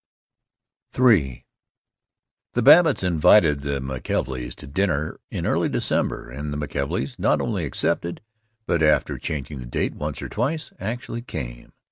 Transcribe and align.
III 0.99 1.45
The 2.53 2.61
Babbitts 2.63 3.03
invited 3.03 3.61
the 3.61 3.79
McKelveys 3.79 4.55
to 4.55 4.65
dinner, 4.65 5.19
in 5.29 5.45
early 5.45 5.69
December, 5.69 6.27
and 6.27 6.51
the 6.51 6.57
McKelveys 6.57 7.19
not 7.19 7.39
only 7.39 7.65
accepted 7.65 8.19
but, 8.65 8.81
after 8.81 9.19
changing 9.19 9.59
the 9.59 9.67
date 9.67 9.93
once 9.93 10.19
or 10.23 10.27
twice, 10.29 10.73
actually 10.79 11.21
came. 11.21 11.73